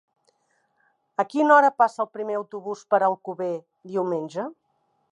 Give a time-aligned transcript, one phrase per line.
[1.25, 3.55] A quina hora passa el primer autobús per Alcover
[3.93, 4.53] diumenge?